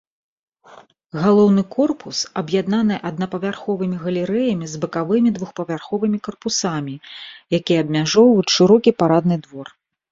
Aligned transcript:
Галоўны 1.25 1.61
корпус 1.75 2.21
аб'яднаны 2.41 2.95
аднапавярховымі 3.11 4.01
галерэямі 4.07 4.65
з 4.73 4.83
бакавымі 4.87 5.29
двухпавярховымі 5.37 6.17
карпусамі, 6.31 6.95
якія 7.61 7.77
абмяжоўваюць 7.89 8.53
шырокі 8.59 8.91
парадны 9.03 9.35
двор. 9.49 9.67